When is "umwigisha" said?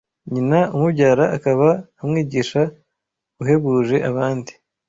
2.03-2.61